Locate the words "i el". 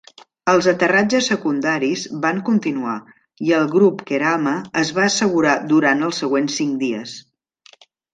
3.49-3.67